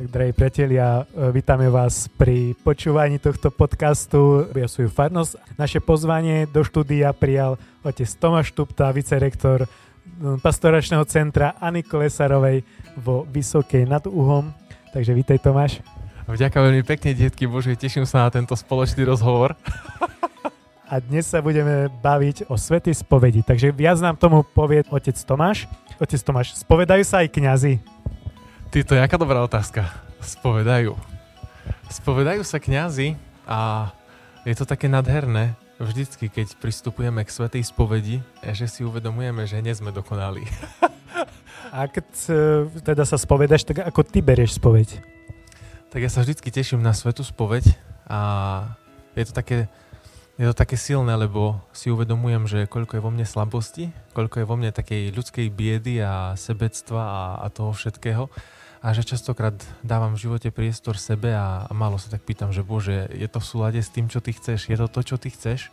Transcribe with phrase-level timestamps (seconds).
[0.00, 5.60] Tak, drahí priatelia, e, vítame vás pri počúvaní tohto podcastu Ja svoju farnosť.
[5.60, 9.68] Naše pozvanie do štúdia prijal otec Tomáš Tupta, vicerektor
[10.40, 12.64] pastoračného centra Ani Kolesarovej
[12.96, 14.48] vo Vysokej nad Uhom.
[14.96, 15.84] Takže vítaj Tomáš.
[16.24, 19.52] Vďaka veľmi pekne, detky Bože, teším sa na tento spoločný rozhovor.
[20.88, 23.44] A dnes sa budeme baviť o svetej spovedi.
[23.44, 25.68] Takže viac nám tomu povie otec Tomáš.
[26.00, 28.00] Otec Tomáš, spovedajú sa aj kňazi?
[28.70, 29.82] Ty, to je aká dobrá otázka.
[30.22, 30.94] Spovedajú.
[31.90, 33.90] Spovedajú sa kňazi a
[34.46, 39.74] je to také nadherné, vždycky, keď pristupujeme k svetej spovedi, že si uvedomujeme, že nie
[39.74, 40.46] sme dokonali.
[41.74, 42.34] A keď e,
[42.78, 45.02] teda sa spovedaš, tak ako ty berieš spoveď?
[45.90, 47.74] Tak ja sa vždycky teším na svetú spoveď
[48.06, 48.20] a
[49.18, 49.66] je to také,
[50.40, 54.48] je to také silné, lebo si uvedomujem, že koľko je vo mne slabosti, koľko je
[54.48, 58.32] vo mne takej ľudskej biedy a sebectva a, a toho všetkého
[58.80, 59.52] a že častokrát
[59.84, 63.36] dávam v živote priestor sebe a, a málo sa tak pýtam, že Bože, je to
[63.36, 64.72] v súlade s tým, čo ty chceš?
[64.72, 65.68] Je to to, čo ty chceš?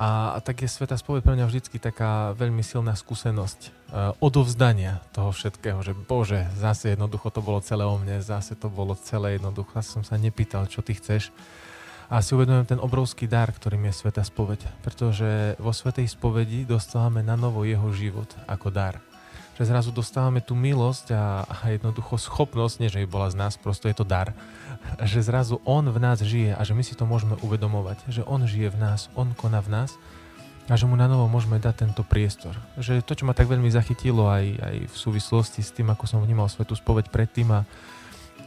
[0.00, 5.04] A, a tak je Sveta spoveď pre mňa vždycky taká veľmi silná skúsenosť uh, odovzdania
[5.12, 9.36] toho všetkého, že Bože, zase jednoducho to bolo celé o mne, zase to bolo celé
[9.36, 11.28] jednoducho, zase som sa nepýtal, čo ty chceš.
[12.12, 17.24] A si uvedomujem ten obrovský dar, ktorým je Sveta spoveď, pretože vo Svetej spovedi dostávame
[17.24, 19.00] na novo jeho život ako dar
[19.52, 23.60] že zrazu dostávame tú milosť a, a jednoducho schopnosť, nie že by bola z nás,
[23.60, 24.32] prosto je to dar,
[25.04, 28.40] že zrazu On v nás žije a že my si to môžeme uvedomovať, že On
[28.42, 29.94] žije v nás, On koná v nás
[30.70, 32.56] a že mu na novo môžeme dať tento priestor.
[32.80, 36.24] Že to, čo ma tak veľmi zachytilo aj, aj v súvislosti s tým, ako som
[36.24, 37.68] vnímal svetu spoveď predtým a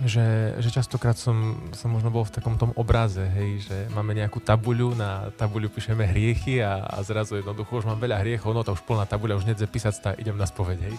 [0.04, 4.44] že, že častokrát som, som možno bol v takom tom obraze, hej, že máme nejakú
[4.44, 8.76] tabuľu, na tabuľu píšeme hriechy a, a zrazu jednoducho už mám veľa hriechov, no to
[8.76, 10.96] už plná tabuľa, už nedze písať, tá, idem na spoveď, hej.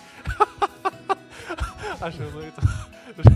[2.02, 2.62] a že no je to,
[3.20, 3.34] že,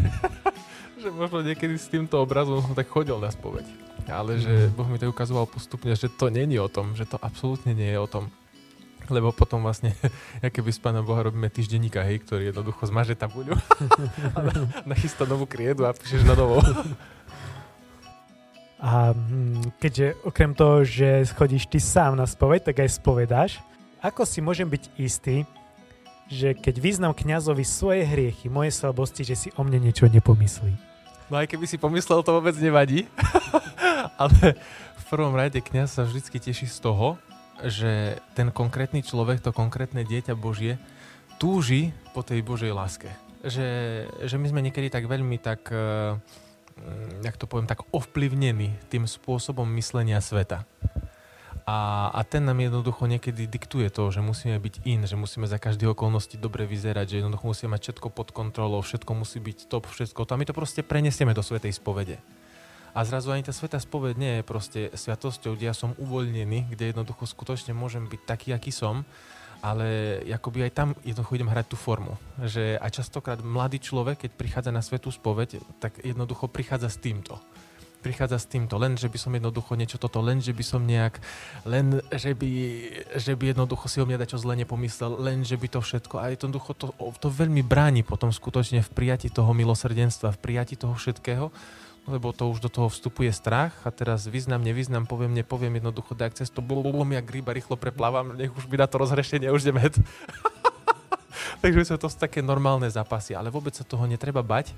[1.05, 3.69] že možno niekedy s týmto obrazom som tak chodil na spoveď.
[4.09, 4.75] Ale že mhm.
[4.75, 8.01] Boh mi to ukazoval postupne, že to není o tom, že to absolútne nie je
[8.01, 8.33] o tom
[9.11, 9.93] lebo potom vlastne,
[10.45, 13.59] ja keby s pánom Boha robíme týždenníka, hej, ktorý jednoducho zmaže tabuľu
[14.37, 14.41] a
[14.87, 16.63] nachystá novú kriedu a píšeš na novo.
[18.81, 23.61] A hm, keďže okrem toho, že chodíš ty sám na spoveď, tak aj spovedáš,
[24.01, 25.45] ako si môžem byť istý,
[26.33, 30.73] že keď vyznám kňazovi svoje hriechy, moje slabosti, že si o mne niečo nepomyslí?
[31.29, 33.05] No aj keby si pomyslel, to vôbec nevadí.
[34.21, 34.57] Ale
[34.97, 37.21] v prvom rade kňaz sa vždy teší z toho,
[37.67, 40.81] že ten konkrétny človek, to konkrétne dieťa Božie,
[41.41, 43.09] túži po tej Božej láske.
[43.41, 43.69] Že,
[44.29, 46.21] že my sme niekedy tak veľmi tak, uh,
[47.25, 50.69] jak to poviem, tak ovplyvnení tým spôsobom myslenia sveta.
[51.69, 55.61] A, a ten nám jednoducho niekedy diktuje to, že musíme byť in, že musíme za
[55.61, 59.87] každé okolnosti dobre vyzerať, že jednoducho musíme mať všetko pod kontrolou, všetko musí byť top,
[59.87, 60.35] všetko to.
[60.35, 62.19] A my to proste prenesieme do Svetej spovede.
[62.91, 66.91] A zrazu ani tá sveta spoveď nie je proste sviatosťou, kde ja som uvoľnený, kde
[66.91, 69.07] jednoducho skutočne môžem byť taký, aký som,
[69.61, 72.17] ale akoby aj tam jednoducho idem hrať tú formu.
[72.41, 77.39] Že a častokrát mladý človek, keď prichádza na svetú spoveď, tak jednoducho prichádza s týmto
[78.01, 81.21] prichádza s týmto, len že by som jednoducho niečo toto, len že by som nejak,
[81.69, 82.51] len že by,
[83.21, 86.33] že by jednoducho si o mňa čo zle nepomyslel, len že by to všetko a
[86.33, 91.53] jednoducho to, to veľmi bráni potom skutočne v prijati toho milosrdenstva, v prijati toho všetkého,
[92.11, 96.43] lebo to už do toho vstupuje strach a teraz vyznám, nevyznám, poviem, nepoviem, jednoducho daj
[96.43, 99.87] cez to blum, jak ryba rýchlo preplávam, nech už by na to rozhrešenie už ideme.
[101.63, 104.75] Takže sú to také normálne zápasy, ale vôbec sa toho netreba bať.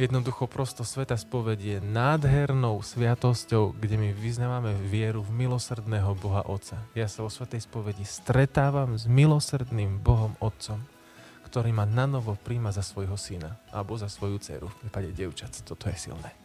[0.00, 6.80] Jednoducho prosto Sveta spoveď je nádhernou sviatosťou, kde my vyznávame vieru v milosrdného Boha Otca.
[6.96, 10.80] Ja sa vo Svetej spovedi stretávam s milosrdným Bohom Otcom,
[11.44, 15.52] ktorý ma na novo príjma za svojho syna alebo za svoju dceru v prípade devčat.
[15.60, 16.41] Toto je silné.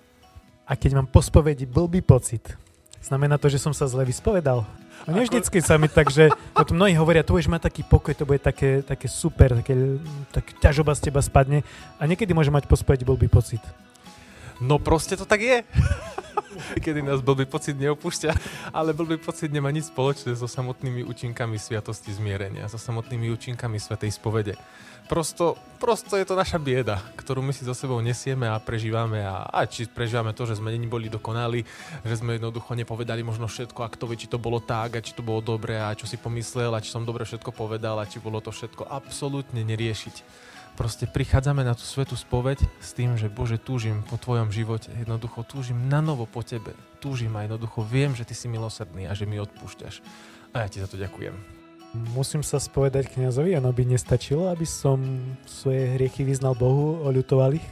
[0.67, 2.43] A keď mám po spovedi blbý pocit,
[2.99, 4.67] znamená to, že som sa zle vyspovedal?
[5.07, 6.27] No nie vždycky sa mi tak, že
[6.59, 9.73] o tom mnohí hovoria, tu budeš mať taký pokoj, to bude také, také super, také,
[10.35, 11.63] tak ťažoba z teba spadne
[11.95, 13.63] a niekedy môže mať po spovedi blbý pocit.
[14.57, 15.57] No proste to tak je.
[16.83, 18.31] Kedy nás blbý pocit neopúšťa,
[18.73, 24.17] ale blbý pocit nemá nič spoločné so samotnými účinkami sviatosti zmierenia, so samotnými účinkami svetej
[24.17, 24.57] spovede.
[25.07, 29.23] Prosto, prosto je to naša bieda, ktorú my si so sebou nesieme a prežívame.
[29.23, 31.63] A, a či prežívame to, že sme není boli dokonali,
[32.03, 35.15] že sme jednoducho nepovedali možno všetko, a kto vie, či to bolo tak, a či
[35.15, 38.19] to bolo dobré, a čo si pomyslel, a či som dobre všetko povedal, a či
[38.19, 40.15] bolo to všetko absolútne neriešiť.
[40.77, 45.41] Proste prichádzame na tú svetú spoveď s tým, že Bože, túžim po tvojom živote, jednoducho
[45.41, 49.25] túžim na novo po tebe, túžim a jednoducho viem, že ty si milosrdný a že
[49.25, 50.05] mi odpúšťaš.
[50.53, 51.57] A ja ti za to ďakujem
[51.97, 55.01] musím sa spovedať kňazovi, ono by nestačilo, aby som
[55.47, 57.67] svoje hriechy vyznal Bohu, oľutoval ich?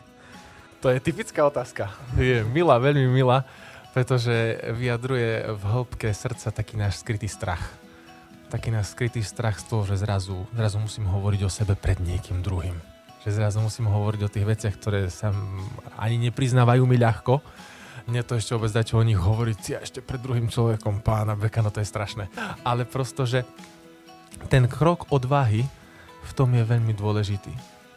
[0.81, 1.89] To je typická otázka.
[2.17, 3.45] Je milá, veľmi milá,
[3.93, 7.61] pretože vyjadruje v hĺbke srdca taký náš skrytý strach.
[8.53, 12.45] Taký náš skrytý strach z toho, že zrazu, zrazu musím hovoriť o sebe pred niekým
[12.45, 12.94] druhým.
[13.25, 15.33] Že zrazu musím hovoriť o tých veciach, ktoré sa
[15.97, 17.41] ani nepriznávajú mi ľahko.
[18.05, 21.33] Nie to ešte vôbec dať, čo o nich hovoriť si ešte pred druhým človekom, pána
[21.33, 22.29] Beka, no to je strašné.
[22.61, 23.41] Ale prosto, že
[24.45, 25.65] ten krok odvahy
[26.21, 27.49] v tom je veľmi dôležitý.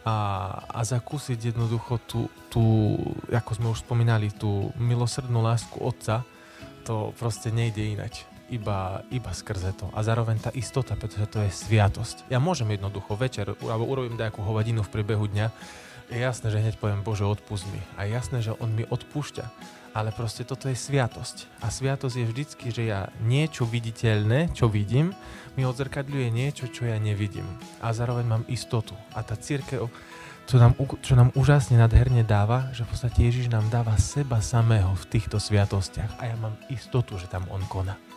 [0.08, 0.16] A,
[0.64, 2.96] a zakúsiť jednoducho tú, tú,
[3.28, 6.24] ako sme už spomínali, tú milosrdnú lásku Otca,
[6.88, 8.24] to proste nejde inač.
[8.48, 9.92] Iba, iba skrze to.
[9.92, 12.32] A zároveň tá istota, pretože to je sviatosť.
[12.32, 15.52] Ja môžem jednoducho večer, alebo urobím nejakú hovadinu v priebehu dňa,
[16.08, 17.84] je jasné, že hneď poviem, Bože, odpust mi.
[18.00, 19.76] A je jasné, že On mi odpúšťa.
[19.92, 21.60] Ale proste toto je sviatosť.
[21.60, 25.12] A sviatosť je vždycky, že ja niečo viditeľné, čo vidím,
[25.60, 27.44] mi odzrkadľuje niečo, čo ja nevidím.
[27.84, 28.96] A zároveň mám istotu.
[29.12, 29.92] A tá církev,
[30.48, 30.72] čo nám,
[31.04, 35.36] čo nám úžasne nadherne dáva, že v podstate Ježiš nám dáva seba samého v týchto
[35.36, 36.24] sviatostiach.
[36.24, 38.07] A ja mám istotu, že tam On koná.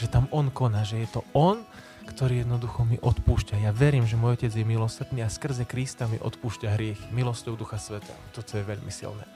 [0.00, 1.60] Že tam On koná, že je to On,
[2.08, 3.60] ktorý jednoducho mi odpúšťa.
[3.60, 7.76] Ja verím, že môj Otec je milosrdný a skrze Krista mi odpúšťa hriech milosťou Ducha
[7.76, 8.16] Sveta.
[8.32, 9.28] Toto je veľmi silné.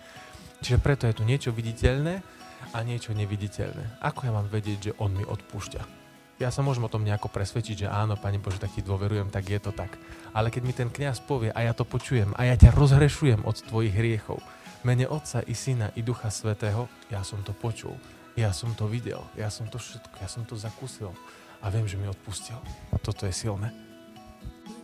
[0.64, 2.24] Čiže preto je tu niečo viditeľné
[2.72, 4.00] a niečo neviditeľné.
[4.00, 6.04] Ako ja mám vedieť, že On mi odpúšťa?
[6.42, 9.46] ja sa môžem o tom nejako presvedčiť, že áno, Pane Bože, tak ti dôverujem, tak
[9.46, 9.94] je to tak.
[10.34, 13.54] Ale keď mi ten kňaz povie a ja to počujem a ja ťa rozhrešujem od
[13.70, 14.42] tvojich hriechov,
[14.82, 17.94] mene Otca i Syna i Ducha Svetého, ja som to počul,
[18.34, 21.14] ja som to videl, ja som to všetko, ja som to zakúsil
[21.62, 22.58] a viem, že mi odpustil.
[23.00, 23.70] Toto je silné.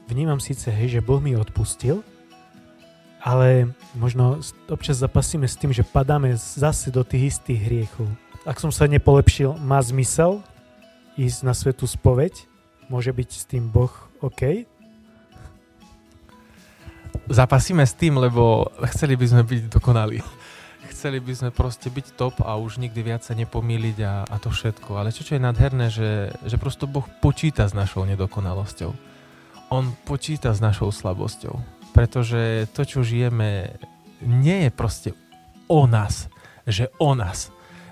[0.07, 2.03] Vnímam síce, hej, že Boh mi odpustil,
[3.21, 8.09] ale možno občas zapasíme s tým, že padáme zase do tých istých hriechov.
[8.49, 10.41] Ak som sa nepolepšil, má zmysel
[11.21, 12.49] ísť na svetú spoveď?
[12.89, 13.93] Môže byť s tým Boh
[14.25, 14.65] OK?
[17.31, 20.19] Zapasíme s tým, lebo chceli by sme byť dokonalí.
[21.01, 24.53] Chceli by sme proste byť top a už nikdy viac sa nepomýliť a, a to
[24.53, 25.01] všetko.
[25.01, 28.93] Ale čo, čo je nádherné, že, že prosto Boh počíta s našou nedokonalosťou.
[29.73, 31.57] On počíta s našou slabosťou.
[31.97, 33.81] Pretože to, čo žijeme,
[34.21, 35.11] nie je proste
[35.73, 36.29] o nás,
[36.69, 37.49] že o nás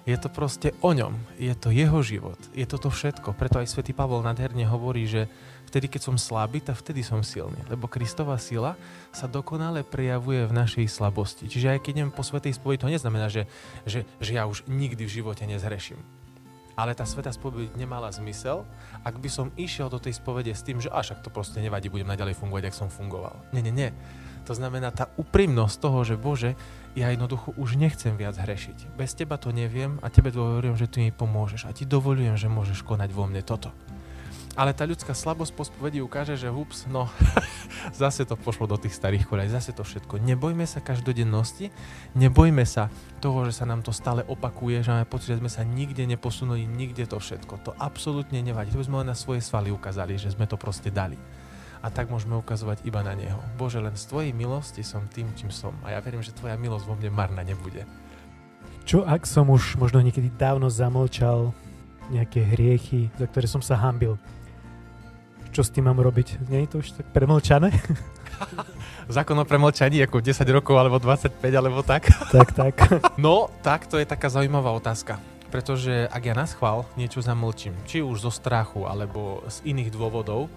[0.08, 3.36] je to proste o ňom, je to jeho život, je to to všetko.
[3.36, 5.28] Preto aj svätý Pavol nádherne hovorí, že
[5.68, 7.60] vtedy, keď som slabý, tak vtedy som silný.
[7.68, 8.80] Lebo Kristová sila
[9.12, 11.44] sa dokonale prejavuje v našej slabosti.
[11.44, 13.44] Čiže aj keď idem po svetej spovedi, to neznamená, že,
[13.84, 16.00] že, že ja už nikdy v živote nezhreším.
[16.72, 18.64] Ale tá sveta spoveď nemala zmysel,
[19.04, 21.92] ak by som išiel do tej spovede s tým, že až ak to proste nevadí,
[21.92, 23.36] budem naďalej fungovať, ak som fungoval.
[23.52, 23.90] Nie, nie, nie.
[24.48, 26.56] To znamená tá úprimnosť toho, že Bože,
[26.96, 28.96] ja jednoducho už nechcem viac hrešiť.
[28.96, 32.48] Bez teba to neviem a tebe dôverujem, že ty mi pomôžeš a ti dovolujem, že
[32.48, 33.68] môžeš konať vo mne toto.
[34.56, 37.12] Ale tá ľudská slabosť po spovedi ukáže, že hups, no
[37.94, 40.16] zase to pošlo do tých starých koľaj, zase to všetko.
[40.16, 41.68] Nebojme sa každodennosti,
[42.16, 42.88] nebojme sa
[43.20, 46.64] toho, že sa nám to stále opakuje, že máme pocit, že sme sa nikde neposunuli,
[46.64, 47.68] nikde to všetko.
[47.68, 48.72] To absolútne nevadí.
[48.72, 51.20] To by sme len na svoje svaly ukázali, že sme to proste dali
[51.78, 53.38] a tak môžeme ukazovať iba na Neho.
[53.54, 56.84] Bože, len z Tvojej milosti som tým, čím som a ja verím, že Tvoja milosť
[56.86, 57.86] vo mne marná nebude.
[58.88, 61.52] Čo ak som už možno niekedy dávno zamlčal
[62.08, 64.16] nejaké hriechy, za ktoré som sa hambil?
[65.52, 66.40] Čo s tým mám robiť?
[66.48, 67.68] Nie je to už tak premlčané?
[69.08, 72.08] Zákon o premlčaní ako 10 rokov alebo 25 alebo tak?
[72.34, 72.74] Tak, tak.
[73.20, 75.20] No, tak to je taká zaujímavá otázka.
[75.48, 80.52] Pretože ak ja na schvál niečo zamlčím, či už zo strachu alebo z iných dôvodov,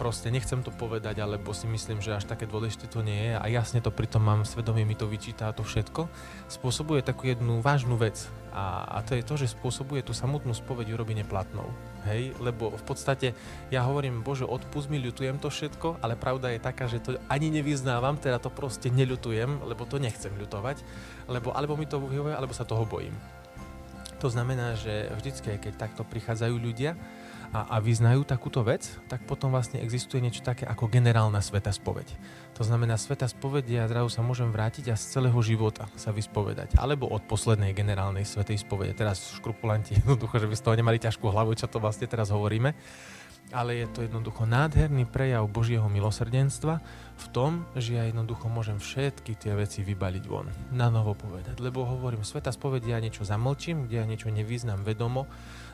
[0.00, 3.32] proste nechcem to povedať, alebo si myslím, že až také dôležité to nie je.
[3.36, 6.08] A jasne to pritom mám svedomie, mi to vyčíta a to všetko,
[6.48, 8.16] spôsobuje takú jednu vážnu vec.
[8.56, 11.68] A, a to je to, že spôsobuje tú samotnú spoveď urobiť neplatnou.
[12.08, 13.36] Hej, lebo v podstate
[13.68, 17.52] ja hovorím, Bože, odpust mi, ľutujem to všetko, ale pravda je taká, že to ani
[17.52, 20.80] nevyznávam, teda to proste neľutujem, lebo to nechcem ľutovať,
[21.28, 23.12] lebo alebo mi to vyhovuje, alebo sa toho bojím.
[24.24, 26.96] To znamená, že vždycky, keď takto prichádzajú ľudia,
[27.50, 32.06] a, a vyznajú takúto vec, tak potom vlastne existuje niečo také ako generálna sveta spoveď.
[32.54, 36.78] To znamená, sveta spoveď, ja zrazu sa môžem vrátiť a z celého života sa vyspovedať.
[36.78, 38.94] Alebo od poslednej generálnej svetej spovede.
[38.94, 42.70] Teraz škrupulanti jednoducho, že by z toho nemali ťažkú hlavu, čo to vlastne teraz hovoríme
[43.50, 46.78] ale je to jednoducho nádherný prejav Božieho milosrdenstva
[47.20, 51.58] v tom, že ja jednoducho môžem všetky tie veci vybaliť von, na novo povedať.
[51.58, 55.26] Lebo hovorím, sveta spovedia ja niečo zamlčím, kde ja niečo nevyznám vedomo,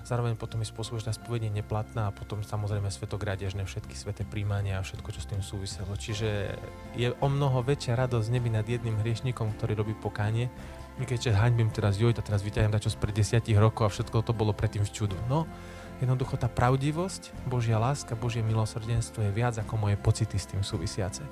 [0.08, 4.24] zároveň potom mi spôsobuje, že tá spovedie je neplatná a potom samozrejme svetogradežné všetky sveté
[4.24, 5.92] príjmania a všetko, čo s tým súviselo.
[5.94, 6.56] Čiže
[6.96, 10.48] je o mnoho väčšia radosť neby nad jedným hriešnikom, ktorý robí pokánie,
[10.96, 14.80] keď haňbím teraz, joj, teraz vyťahujem dačo spred desiatich rokov a všetko to bolo predtým
[14.80, 15.16] v čudu.
[15.28, 15.44] No,
[15.96, 21.24] Jednoducho tá pravdivosť, Božia láska, Božie milosrdenstvo je viac ako moje pocity s tým súvisiace.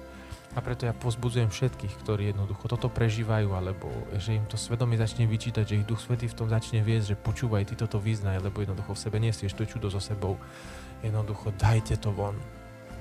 [0.55, 5.27] A preto ja pozbudzujem všetkých, ktorí jednoducho toto prežívajú, alebo že im to svedomie začne
[5.27, 8.63] vyčítať, že ich Duch Svetý v tom začne viesť, že počúvaj, ty toto vyznaj, lebo
[8.63, 10.39] jednoducho v sebe nesieš to čudo so sebou.
[11.03, 12.39] Jednoducho dajte to von.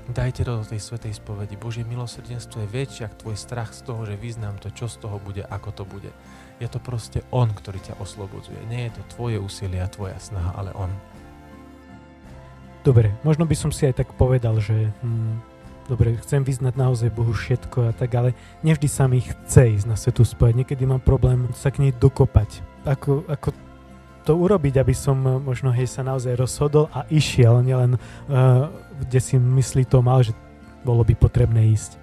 [0.03, 1.55] Dajte to do tej svetej spovedi.
[1.55, 5.15] Božie milosrdenstvo je väčšie ako tvoj strach z toho, že vyznám to, čo z toho
[5.15, 6.11] bude, ako to bude.
[6.59, 8.67] Je to proste On, ktorý ťa oslobodzuje.
[8.67, 10.91] Nie je to tvoje úsilie a tvoja snaha, ale On.
[12.83, 15.39] Dobre, možno by som si aj tak povedal, že hm,
[15.87, 19.95] dobre, chcem vyznať naozaj Bohu všetko a tak, ale nevždy sa mi chce ísť na
[19.95, 20.63] svetu spoveď.
[20.63, 22.59] Niekedy mám problém sa k nej dokopať.
[22.83, 23.55] Ako, ako
[24.27, 28.67] to urobiť, aby som možno hej sa naozaj rozhodol a išiel, nielen uh,
[28.99, 30.35] kde si myslí to mal, že
[30.83, 31.95] bolo by potrebné ísť.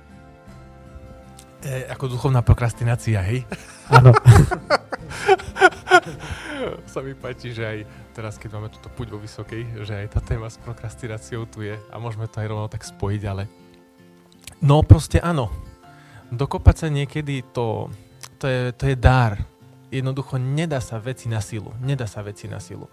[1.61, 3.45] E, ako duchovná prokrastinácia, hej?
[3.93, 4.17] Áno.
[6.93, 7.79] sa mi páči, že aj
[8.21, 11.81] teraz, keď máme túto puť vo vysokej, že aj tá téma s prokrastináciou tu je
[11.89, 13.49] a môžeme to aj rovno tak spojiť, ale
[14.61, 15.49] No proste áno.
[16.29, 17.89] Dokopať sa niekedy to,
[18.37, 19.41] to, je, to je dar.
[19.89, 21.73] Jednoducho nedá sa veci na silu.
[21.81, 22.87] Nedá sa veci na silu.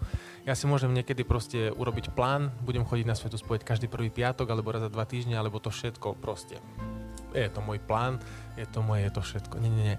[0.48, 4.48] Ja si môžem niekedy proste urobiť plán, budem chodiť na svetu spojiť každý prvý piatok,
[4.48, 6.56] alebo raz za dva týždne, alebo to všetko proste.
[7.36, 8.16] Je to môj plán,
[8.56, 9.60] je to moje, je to všetko.
[9.60, 9.98] Nie, nie, nie.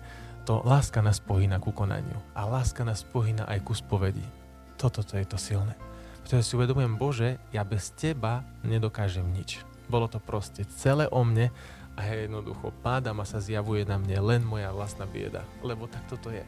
[0.50, 2.17] To láska nás pohýna ku konaniu.
[2.33, 4.38] A láska nás pohýna aj ku spovedi.
[4.79, 5.75] Toto to je to silné.
[6.24, 9.59] Pretože si uvedomujem, Bože, ja bez Teba nedokážem nič.
[9.91, 11.51] Bolo to proste celé o mne
[12.00, 15.43] a ja jednoducho pádam a sa zjavuje na mne len moja vlastná bieda.
[15.59, 16.48] Lebo tak toto je.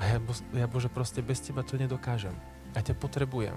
[0.00, 0.16] A ja,
[0.56, 2.32] ja Bože, proste bez Teba to nedokážem.
[2.72, 3.56] Ja ťa potrebujem.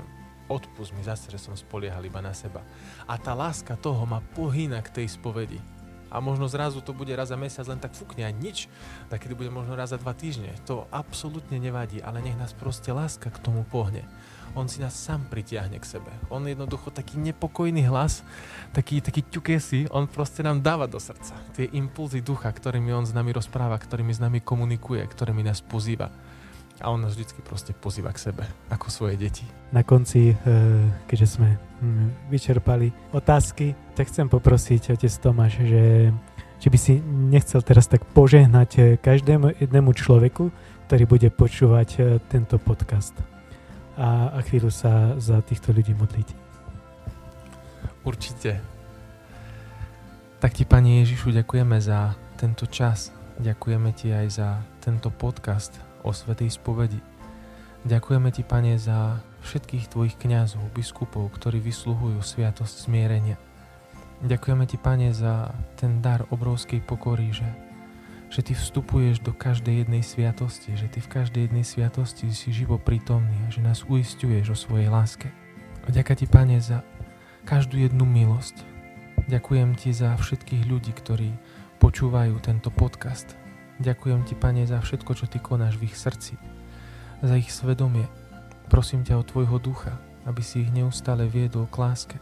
[0.52, 2.60] Odpust mi zase, že som spoliehal iba na seba.
[3.08, 5.64] A tá láska toho ma pohýna k tej spovedi.
[6.10, 8.70] A možno zrazu to bude raz za mesiac len tak fúkne a nič.
[9.08, 10.54] Tak kedy bude možno raz za dva týždne.
[10.66, 14.06] To absolútne nevadí, ale nech nás proste láska k tomu pohne
[14.58, 16.10] on si nás sám pritiahne k sebe.
[16.30, 18.26] On jednoducho taký nepokojný hlas,
[18.74, 21.38] taký, taký ťukesi, on proste nám dáva do srdca.
[21.54, 26.10] Tie impulzy ducha, ktorými on s nami rozpráva, ktorými s nami komunikuje, ktorými nás pozýva.
[26.80, 29.44] A on nás vždy proste pozýva k sebe, ako svoje deti.
[29.76, 30.36] Na konci, eh,
[31.12, 36.16] keďže sme hm, vyčerpali otázky, tak chcem poprosiť otec Tomáš, že
[36.60, 40.48] či by si nechcel teraz tak požehnať eh, každému jednému človeku,
[40.88, 43.12] ktorý bude počúvať eh, tento podcast
[44.00, 46.28] a, a chvíľu sa za týchto ľudí modliť.
[48.08, 48.64] Určite.
[50.40, 53.12] Tak ti, Pani Ježišu, ďakujeme za tento čas.
[53.44, 57.00] Ďakujeme ti aj za tento podcast o Svetej spovedi.
[57.88, 63.40] Ďakujeme ti, Pane, za všetkých tvojich kňazov, biskupov, ktorí vysluhujú sviatosť zmierenia.
[64.20, 67.48] Ďakujeme ti, Pane, za ten dar obrovskej pokory, že
[68.30, 72.78] že ty vstupuješ do každej jednej sviatosti, že ty v každej jednej sviatosti si živo
[72.78, 75.34] prítomný a že nás uistuješ o svojej láske.
[75.90, 76.86] Ďaká ti, Pane, za
[77.50, 78.62] každú jednu milosť.
[79.26, 81.34] Ďakujem ti za všetkých ľudí, ktorí
[81.82, 83.39] počúvajú tento podcast.
[83.80, 86.36] Ďakujem ti, Pane, za všetko, čo ty konáš v ich srdci,
[87.24, 88.12] za ich svedomie.
[88.68, 89.96] Prosím ťa o tvojho ducha,
[90.28, 92.18] aby si ich neustále viedol k láske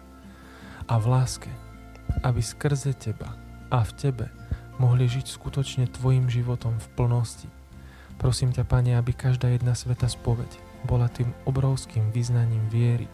[0.85, 1.49] a v láske,
[2.21, 3.33] aby skrze teba
[3.73, 4.25] a v tebe
[4.77, 7.49] mohli žiť skutočne Tvojim životom v plnosti.
[8.21, 13.09] Prosím ťa, Pane, aby každá jedna sveta spoveď bola tým obrovským vyznaním viery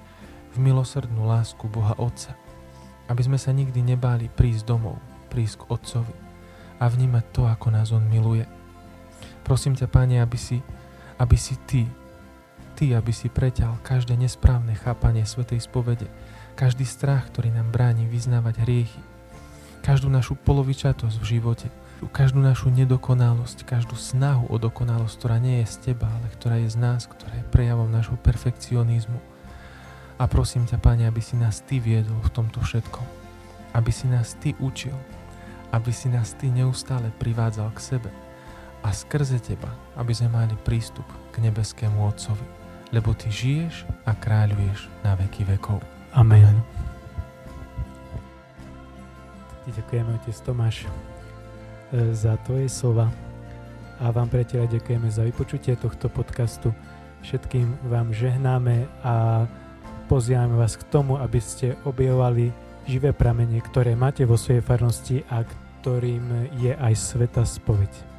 [0.52, 2.36] v milosrdnú lásku Boha Otca.
[3.08, 5.00] Aby sme sa nikdy nebáli prísť domov,
[5.32, 6.23] prísť k Otcovi
[6.84, 8.44] a vnímať to, ako nás On miluje.
[9.48, 10.60] Prosím ťa, Pane, aby si,
[11.16, 11.88] aby si Ty,
[12.76, 16.12] Ty, aby si preťal každé nesprávne chápanie Svetej spovede,
[16.60, 19.00] každý strach, ktorý nám bráni vyznávať hriechy,
[19.80, 21.68] každú našu polovičatosť v živote,
[22.12, 26.68] každú našu nedokonalosť, každú snahu o dokonalosť, ktorá nie je z teba, ale ktorá je
[26.68, 29.20] z nás, ktorá je prejavom nášho perfekcionizmu.
[30.20, 33.08] A prosím ťa, Pane, aby si nás Ty viedol v tomto všetkom.
[33.72, 34.94] Aby si nás Ty učil.
[35.74, 38.10] Aby si nás Ty neustále privádzal k sebe.
[38.86, 42.46] A skrze Teba, aby sme mali prístup k nebeskému Otcovi.
[42.94, 45.82] Lebo Ty žiješ a kráľuješ na veky vekov.
[46.14, 46.46] Amen.
[46.46, 46.84] Amen.
[49.64, 53.08] Ti ďakujeme, Otec Tomáš, e, za Tvoje slova
[54.04, 56.76] a vám, priateľa, ďakujeme za vypočutie tohto podcastu.
[57.24, 59.48] Všetkým vám žehnáme a
[60.12, 62.52] pozývame vás k tomu, aby ste objavovali
[62.84, 65.48] živé pramene, ktoré máte vo svojej farnosti a
[65.84, 68.13] ktorým je aj sveta spoveď.